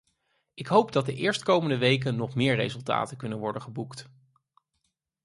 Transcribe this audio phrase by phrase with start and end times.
[0.53, 4.09] Ik hoop dat de eerstkomende weken nog meer resultaten kunnen worden geboekt.